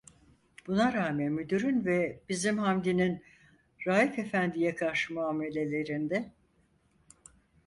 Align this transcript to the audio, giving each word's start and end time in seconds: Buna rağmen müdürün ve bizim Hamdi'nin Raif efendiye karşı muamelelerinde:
Buna 0.67 0.93
rağmen 0.93 1.31
müdürün 1.31 1.85
ve 1.85 2.19
bizim 2.29 2.57
Hamdi'nin 2.57 3.23
Raif 3.87 4.19
efendiye 4.19 4.75
karşı 4.75 5.13
muamelelerinde: 5.13 6.31